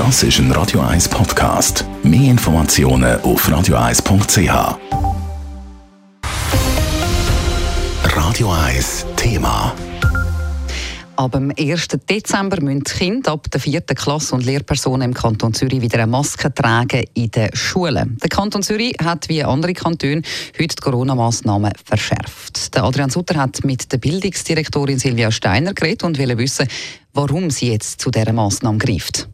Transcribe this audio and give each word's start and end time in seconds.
Das 0.00 0.22
ist 0.22 0.38
ein 0.38 0.50
Radio 0.52 0.80
1 0.80 1.10
Podcast. 1.10 1.84
Mehr 2.02 2.30
Informationen 2.30 3.20
auf 3.20 3.46
radio1.ch. 3.46 4.78
Radio 8.16 8.50
1 8.50 9.06
Thema. 9.16 9.74
Ab 11.16 11.32
dem 11.32 11.52
1. 11.54 11.88
Dezember 12.08 12.62
müssen 12.62 12.84
die 12.84 12.92
Kinder 12.92 13.32
ab 13.32 13.50
der 13.50 13.60
4. 13.60 13.82
Klasse 13.82 14.34
und 14.34 14.46
Lehrpersonen 14.46 15.10
im 15.10 15.14
Kanton 15.14 15.52
Zürich 15.52 15.82
wieder 15.82 15.98
eine 15.98 16.06
Maske 16.06 16.50
tragen 16.54 17.04
in 17.12 17.30
den 17.30 17.54
Schulen. 17.54 18.16
Der 18.22 18.30
Kanton 18.30 18.62
Zürich 18.62 18.96
hat 19.04 19.28
wie 19.28 19.44
andere 19.44 19.74
Kantone 19.74 20.22
heute 20.58 20.76
die 20.76 20.82
Corona-Massnahmen 20.82 21.72
verschärft. 21.84 22.74
Der 22.74 22.84
Adrian 22.84 23.10
Sutter 23.10 23.36
hat 23.36 23.62
mit 23.64 23.92
der 23.92 23.98
Bildungsdirektorin 23.98 24.98
Silvia 24.98 25.30
Steiner 25.30 25.74
geredet 25.74 26.04
und 26.04 26.16
will 26.16 26.38
wissen, 26.38 26.66
warum 27.12 27.50
sie 27.50 27.70
jetzt 27.70 28.00
zu 28.00 28.10
dieser 28.10 28.32
Massnahme 28.32 28.78
greift. 28.78 29.28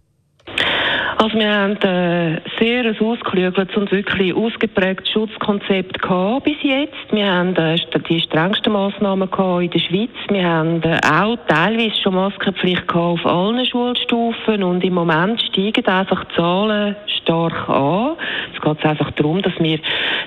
Also 1.18 1.38
wir 1.38 1.50
haben 1.50 1.76
äh, 1.76 2.40
sehr 2.58 2.94
ausgeklügeltes 3.00 3.74
und 3.74 3.90
wirklich 3.90 4.34
ausgeprägtes 4.34 5.10
Schutzkonzept 5.12 6.02
gehabt 6.02 6.44
bis 6.44 6.56
jetzt. 6.62 6.92
Wir 7.10 7.26
haben 7.26 7.56
äh, 7.56 7.78
die 8.10 8.20
strengsten 8.20 8.74
Massnahmen 8.74 9.30
gehabt 9.30 9.62
in 9.62 9.70
der 9.70 9.78
Schweiz. 9.78 10.10
Wir 10.28 10.46
haben 10.46 10.82
äh, 10.82 11.00
auch 11.02 11.38
teilweise 11.48 11.96
schon 12.02 12.16
Maskenpflicht 12.16 12.86
gehabt 12.86 13.24
auf 13.24 13.26
allen 13.26 13.64
Schulstufen 13.64 14.62
und 14.62 14.84
im 14.84 14.92
Moment 14.92 15.40
steigen 15.40 15.86
einfach 15.86 16.22
die 16.24 16.36
Zahlen 16.36 16.96
stark 17.22 17.66
an. 17.66 18.16
Es 18.54 18.60
geht 18.60 18.84
einfach 18.84 19.10
darum, 19.12 19.40
dass 19.40 19.54
wir 19.58 19.78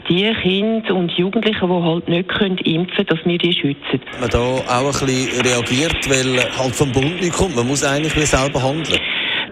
die 0.09 0.34
Kinder 0.42 0.95
und 0.95 1.12
Jugendlichen, 1.12 1.70
die 1.70 1.84
halt 1.84 2.09
nicht 2.09 2.30
können 2.30 2.58
impfen 2.58 2.95
können, 2.95 3.08
dass 3.09 3.26
wir 3.26 3.38
die 3.38 3.53
schützen. 3.53 4.02
Man 4.20 4.30
da 4.30 4.40
auch 4.40 4.62
ein 4.67 5.06
bisschen 5.06 5.42
reagiert, 5.42 6.09
weil 6.09 6.40
halt 6.58 6.76
vom 6.76 6.92
Bund 6.92 7.22
nicht 7.22 7.34
kommt. 7.34 7.56
Man 7.56 7.67
muss 7.67 7.84
eigentlich 7.84 8.14
selber 8.26 8.64
handeln. 8.64 9.00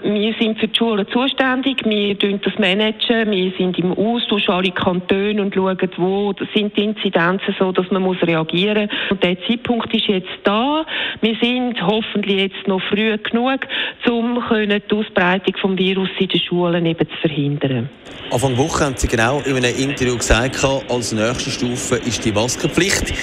Wir 0.09 0.33
sind 0.39 0.57
für 0.57 0.69
die 0.69 0.77
Schulen 0.77 1.05
zuständig, 1.11 1.83
wir 1.83 2.17
tun 2.17 2.39
das 2.41 2.57
managen, 2.57 3.29
wir 3.29 3.51
sind 3.57 3.77
im 3.77 3.91
Austausch 3.91 4.47
alle 4.47 4.71
Kantone 4.71 5.41
und 5.41 5.53
schauen, 5.53 5.77
wo 5.97 6.33
sind 6.55 6.77
die 6.77 6.85
Inzidenzen 6.85 7.53
so, 7.59 7.73
dass 7.73 7.91
man 7.91 8.03
muss 8.03 8.15
reagieren 8.21 8.87
muss. 8.89 9.11
Und 9.11 9.21
der 9.21 9.37
Zeitpunkt 9.45 9.93
ist 9.93 10.07
jetzt 10.07 10.29
da. 10.45 10.85
Wir 11.19 11.35
sind 11.41 11.85
hoffentlich 11.85 12.37
jetzt 12.39 12.67
noch 12.69 12.81
früh 12.83 13.17
genug, 13.17 13.67
um 14.09 14.45
die 14.45 14.95
Ausbreitung 14.95 15.75
des 15.75 15.77
Virus 15.77 16.09
in 16.19 16.27
den 16.29 16.39
Schulen 16.39 16.85
eben 16.85 17.09
zu 17.09 17.15
verhindern. 17.27 17.89
Anfang 18.31 18.57
Woche 18.57 18.85
haben 18.85 18.95
Sie 18.95 19.09
genau 19.09 19.41
in 19.41 19.57
einem 19.57 19.77
Interview 19.77 20.15
gesagt, 20.17 20.63
als 20.63 21.11
nächste 21.11 21.49
Stufe 21.49 21.95
ist 21.95 22.23
die 22.23 22.31
Maskenpflicht. 22.31 23.13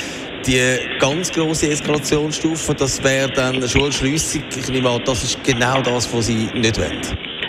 Die 0.47 0.98
ganz 0.98 1.33
große 1.33 1.70
Eskalationsstufe, 1.70 2.75
das 2.75 3.03
wäre 3.03 3.31
dann 3.31 3.56
eine 3.56 3.69
Schulschliessung. 3.69 4.42
Ich 4.50 4.69
nehme 4.69 4.91
an, 4.91 5.00
das 5.06 5.25
ist 5.25 5.42
genau 5.42 5.81
das, 5.81 6.12
was 6.14 6.27
Sie 6.27 6.50
nicht 6.55 6.78
wollen. 6.78 7.00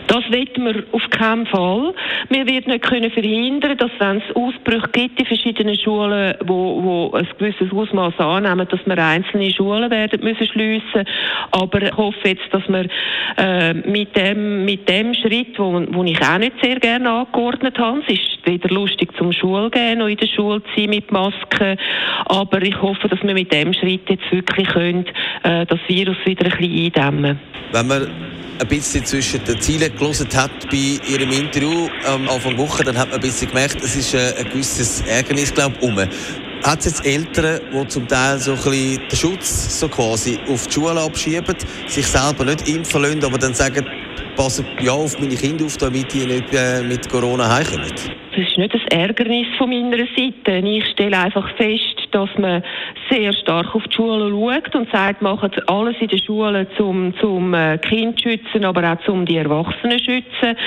Das 0.07 0.23
wollen 0.31 0.65
wir 0.65 0.83
auf 0.91 1.09
keinen 1.09 1.45
Fall. 1.47 1.93
Wir 2.29 2.45
werden 2.47 2.71
nicht 2.71 2.83
können 2.83 3.11
verhindern, 3.11 3.77
dass 3.77 3.91
wenn 3.99 4.17
es 4.17 4.35
Ausbrüche 4.35 4.87
gibt 4.91 5.19
in 5.19 5.25
verschiedenen 5.25 5.77
Schulen, 5.77 6.35
wo, 6.45 6.83
wo 6.83 7.11
ein 7.11 7.27
gewisses 7.37 7.71
Ausmaß 7.71 8.17
annehmen, 8.19 8.67
dass 8.69 8.79
wir 8.85 8.97
einzelne 8.97 9.51
Schulen 9.51 9.89
werden 9.89 10.23
müssen 10.23 10.47
schliessen. 10.47 11.05
Aber 11.51 11.81
ich 11.81 11.97
hoffe 11.97 12.29
jetzt, 12.29 12.47
dass 12.51 12.63
wir 12.67 12.87
äh, 13.37 13.73
mit 13.73 14.15
dem 14.15 14.63
mit 14.63 14.87
dem 14.87 15.13
Schritt, 15.15 15.57
wo, 15.57 15.83
wo 15.89 16.03
ich 16.03 16.21
auch 16.21 16.37
nicht 16.37 16.53
sehr 16.61 16.79
gerne 16.79 17.09
angeordnet 17.09 17.77
habe, 17.77 18.01
es 18.07 18.13
ist 18.13 18.34
wieder 18.45 18.69
lustig 18.69 19.09
zum 19.17 19.31
Schul 19.31 19.69
gehen, 19.69 19.99
noch 19.99 20.07
in 20.07 20.17
der 20.17 20.27
Schule 20.27 20.61
zu 20.63 20.69
sein 20.75 20.89
mit 20.89 21.11
Masken, 21.11 21.77
aber 22.25 22.61
ich 22.61 22.81
hoffe, 22.81 23.07
dass 23.07 23.21
wir 23.21 23.33
mit 23.33 23.51
dem 23.51 23.73
Schritt 23.73 24.09
jetzt 24.09 24.31
wirklich 24.31 24.67
können, 24.67 25.05
äh, 25.43 25.65
das 25.65 25.79
Virus 25.87 26.17
wieder 26.25 26.45
ein 26.45 26.57
bisschen 26.57 26.85
eindämmen. 26.85 27.39
Wenn 27.71 27.87
wir 27.87 28.07
ein 28.59 28.67
bisschen 28.67 29.05
zwischen 29.05 29.43
den 29.43 29.59
Zielen 29.59 29.95
gelesen 29.95 30.27
hat 30.35 30.51
bei 30.69 30.99
Ihrem 31.09 31.31
Interview 31.31 31.89
am 32.05 32.27
Anfang 32.29 32.55
der 32.55 32.59
Woche, 32.59 32.83
dann 32.83 32.97
hat 32.97 33.09
man 33.09 33.15
ein 33.15 33.21
bisschen 33.21 33.49
gemerkt, 33.49 33.81
es 33.81 33.95
ist 33.95 34.13
äh, 34.13 34.33
ein 34.39 34.49
gewisses 34.49 35.01
Ärgernis, 35.01 35.53
glaube 35.53 35.75
ich, 35.79 35.87
um. 35.87 35.97
Hat 35.97 36.79
es 36.79 36.85
jetzt 36.85 37.05
Eltern, 37.05 37.59
die 37.71 37.87
zum 37.89 38.07
Teil 38.07 38.39
so 38.39 38.51
ein 38.51 38.57
bisschen 38.57 39.07
den 39.07 39.17
Schutz 39.17 39.79
so 39.79 39.87
quasi 39.87 40.39
auf 40.47 40.67
die 40.67 40.73
Schule 40.73 40.99
abschieben, 41.01 41.55
sich 41.87 42.07
selber 42.07 42.45
nicht 42.45 42.67
impfen 42.67 43.01
lassen, 43.01 43.23
aber 43.23 43.37
dann 43.37 43.53
sagen, 43.53 43.85
passen 44.35 44.65
ja 44.81 44.91
auf 44.91 45.19
meine 45.19 45.35
Kinder 45.35 45.65
auf, 45.65 45.77
damit 45.77 46.13
die 46.13 46.25
nicht 46.25 46.53
äh, 46.53 46.81
mit 46.83 47.09
Corona 47.09 47.55
heimkommen? 47.55 47.91
Das 48.35 48.49
ist 48.49 48.57
nicht 48.57 48.73
ein 48.73 48.99
Ärgernis 48.99 49.47
von 49.57 49.69
meiner 49.69 50.05
Seite. 50.15 50.57
Ich 50.67 50.85
stelle 50.87 51.17
einfach 51.17 51.49
fest, 51.55 51.95
dass 52.11 52.29
man 52.37 52.63
sehr 53.09 53.31
stark 53.33 53.73
auf 53.73 53.83
die 53.83 53.95
Schulen 53.95 54.31
schaut 54.31 54.75
und 54.75 54.91
sagt, 54.91 55.21
macht 55.21 55.69
alles 55.69 55.95
in 56.01 56.07
den 56.07 56.19
Schulen 56.19 56.67
zum, 56.77 57.13
zum 57.19 57.53
äh, 57.53 57.77
Kind 57.77 58.21
schützen, 58.21 58.65
aber 58.65 58.91
auch 58.91 59.05
zum 59.05 59.25
die 59.25 59.37
Erwachsenen 59.37 59.99
schützen. 59.99 60.57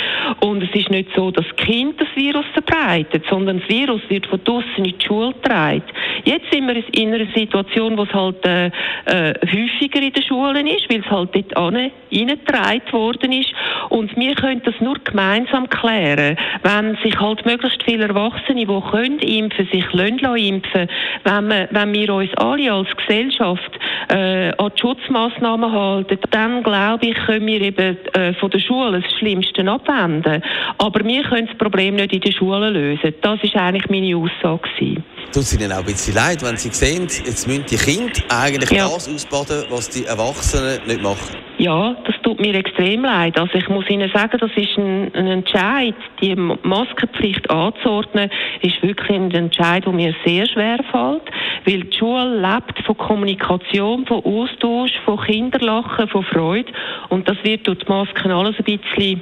Und 0.41 0.62
es 0.62 0.71
ist 0.75 0.91
nicht 0.91 1.11
so, 1.15 1.31
dass 1.31 1.45
Kind 1.57 2.01
das 2.01 2.09
Virus 2.15 2.47
verbreitet, 2.55 3.25
sondern 3.28 3.61
das 3.61 3.69
Virus 3.69 4.01
wird 4.09 4.27
von 4.27 4.43
draußen 4.45 4.69
in 4.77 4.84
die 4.84 5.05
Schule 5.05 5.34
getragen. 5.34 5.83
Jetzt 6.25 6.51
sind 6.51 6.67
wir 6.69 6.83
in 6.95 7.15
einer 7.15 7.27
Situation, 7.34 7.99
wo 7.99 8.05
es 8.05 8.12
halt 8.15 8.45
äh, 8.47 8.67
äh, 9.07 9.34
häufiger 9.43 10.01
in 10.01 10.12
den 10.12 10.23
Schulen 10.23 10.67
ist, 10.67 10.89
weil 10.91 11.01
es 11.01 11.11
halt 11.11 11.34
dort 11.34 11.57
reingetragen 11.57 12.93
worden 12.93 13.33
ist. 13.33 13.53
Und 13.91 14.17
wir 14.17 14.35
können 14.35 14.63
das 14.65 14.75
nur 14.81 14.97
gemeinsam 15.03 15.69
klären, 15.69 16.37
wenn 16.63 16.97
sich 17.03 17.19
halt 17.19 17.45
möglichst 17.47 17.83
viele 17.85 18.09
Erwachsene, 18.09 18.67
die 18.67 18.91
können 18.91 19.19
impfen, 19.19 19.69
sich 19.73 19.85
lassen 19.93 20.37
impfen, 20.37 20.89
wenn, 21.25 21.49
wir, 21.49 21.69
wenn 21.71 21.93
wir 21.93 22.15
uns 22.15 22.31
alle 22.37 22.73
als 22.73 22.89
Gesellschaft 22.97 23.71
äh, 24.09 24.51
an 24.57 24.73
die 24.75 24.81
Schutzmaßnahmen 24.81 25.73
halten, 25.73 26.19
dann 26.31 26.63
glaube 26.63 27.07
ich, 27.07 27.15
können 27.27 27.47
wir 27.47 27.61
eben 27.61 27.97
äh, 28.13 28.35
von 28.35 28.51
der 28.51 28.61
Schule 28.61 29.01
das 29.01 29.13
Schlimmste 29.19 29.67
abwenden. 29.69 30.43
Aber 30.79 31.05
wir 31.05 31.23
können 31.25 31.47
das 31.47 31.57
Problem 31.57 31.97
nicht 31.97 32.13
in 32.13 32.21
der 32.21 32.33
Schule 32.33 32.71
lösen. 32.71 33.15
Das 33.23 33.43
ist 33.43 33.57
eigentlich 33.57 33.89
meine 33.89 34.17
Aussage. 34.17 34.59
Gewesen. 34.59 35.05
Tut 35.33 35.43
es 35.43 35.55
Ihnen 35.55 35.73
auch 35.73 35.79
ein 35.79 35.85
bisschen 35.85 36.15
leid, 36.15 36.43
wenn 36.43 36.57
Sie 36.57 36.71
sehen, 36.71 37.03
jetzt 37.03 37.47
müssen 37.47 37.65
die 37.67 37.77
Kinder 37.77 38.13
eigentlich 38.31 38.71
ja. 38.71 38.89
das 38.89 39.09
ausbaden, 39.09 39.65
was 39.71 39.91
die 39.91 40.05
Erwachsenen 40.05 40.81
nicht 40.87 41.03
machen? 41.03 41.47
Ja, 41.59 41.97
das 42.05 42.15
tut 42.23 42.39
mir 42.39 42.55
extrem 42.55 43.03
leid. 43.03 43.37
Also 43.37 43.59
ich 43.59 43.69
muss 43.69 43.91
Ihnen 43.91 44.09
sagen, 44.15 44.39
das 44.39 44.51
ist 44.55 44.79
ein, 44.79 45.13
ein 45.13 45.27
Entscheid, 45.27 45.95
die 46.23 46.37
Maskenpflicht 46.37 47.51
anzuordnen, 47.51 48.31
ist 48.63 48.81
wirklich 48.81 49.19
ein 49.19 49.33
Entscheid, 49.33 49.85
der 49.85 49.93
mir 49.93 50.15
sehr 50.25 50.47
schwer 50.47 50.79
fällt, 50.93 51.23
weil 51.65 51.83
die 51.83 51.97
Schule 51.99 52.41
lebt 52.41 52.79
von 52.87 52.97
Kommunikation, 52.97 54.07
von 54.07 54.25
Austausch, 54.25 54.93
von 55.05 55.21
Kinderlachen, 55.21 56.07
von 56.07 56.23
Freude 56.23 56.73
und 57.09 57.29
das 57.29 57.37
wird 57.43 57.67
durch 57.67 57.79
die 57.81 57.89
Masken 57.89 58.31
alles 58.31 58.55
ein 58.59 58.65
bisschen 58.65 59.21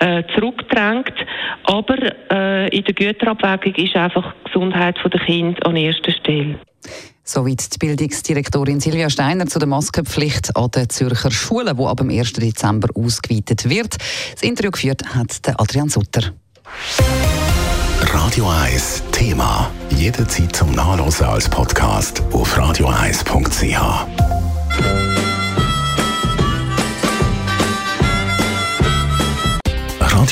äh, 0.00 0.22
zurückgedrängt. 0.34 1.14
Aber 1.64 1.98
äh, 2.32 2.68
in 2.68 2.84
der 2.84 2.94
Güterabwägung 2.94 3.74
ist 3.84 3.96
einfach 3.96 4.32
die 4.46 4.52
Gesundheit 4.52 4.96
der 5.04 5.20
Kinder 5.20 5.66
an 5.66 5.76
erster 5.76 6.12
Stelle. 6.12 6.58
Soweit 7.28 7.74
die 7.74 7.78
Bildungsdirektorin 7.78 8.78
Silvia 8.78 9.10
Steiner 9.10 9.46
zu 9.46 9.58
der 9.58 9.66
Maskenpflicht 9.66 10.56
an 10.56 10.70
den 10.70 10.88
Zürcher 10.88 11.32
Schulen, 11.32 11.76
die 11.76 11.84
ab 11.84 11.96
dem 11.96 12.08
1. 12.08 12.34
Dezember 12.34 12.88
ausgeweitet 12.94 13.68
wird. 13.68 13.96
Das 14.32 14.42
Interview 14.42 14.70
geführt 14.70 15.02
hat 15.12 15.40
Adrian 15.58 15.88
Sutter. 15.88 16.32
Radio 18.00 18.48
1 18.48 19.02
Thema. 19.10 19.68
Jederzeit 19.90 20.54
zum 20.54 20.70
Nachlesen 20.70 21.26
als 21.26 21.48
Podcast 21.48 22.22
auf 22.32 22.56
radio1.ch. 22.56 24.35